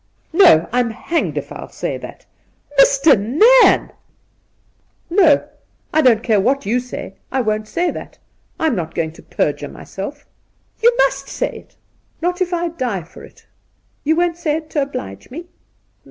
''No, 0.43 0.67
I'm 0.73 0.89
hanged 0.89 1.37
if 1.37 1.51
I'll 1.51 1.69
say 1.69 1.95
that 1.99 2.25
!''Mister 2.79 3.15
Nairn!' 3.15 3.91
122 5.09 5.11
Induna 5.11 5.21
Nairn' 5.21 5.41
No; 5.43 5.47
I 5.93 6.01
don't 6.01 6.23
care 6.23 6.39
what 6.39 6.65
you 6.65 6.79
say! 6.79 7.17
I 7.31 7.41
won't 7.41 7.67
say 7.67 7.91
that! 7.91 8.17
I'm 8.59 8.75
not 8.75 8.95
going 8.95 9.11
to 9.11 9.21
perjure 9.21 9.67
myself.'' 9.69 10.25
You 10.81 10.91
must 10.97 11.27
say 11.29 11.51
it!' 11.51 11.75
'Not 12.19 12.37
ifl 12.37 12.75
die 12.79 13.03
for 13.03 13.23
it!'' 13.23 13.45
You 14.03 14.15
won't 14.15 14.37
say 14.37 14.55
it 14.55 14.71
to 14.71 14.81
oblige 14.81 15.29
me 15.29 15.45